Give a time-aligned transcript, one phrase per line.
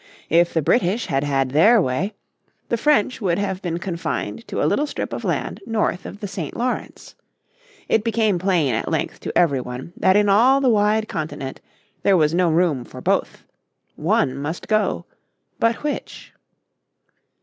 [0.31, 2.15] If the British had had their way
[2.69, 6.27] the French would have been confined to a little strip of land north of the
[6.27, 6.57] St.
[6.57, 7.13] Lawrence.
[7.87, 11.61] It became plain at length to every one that in all the wide continent
[12.01, 13.43] there was no room for both.
[13.95, 15.05] One must go.
[15.59, 16.33] But which?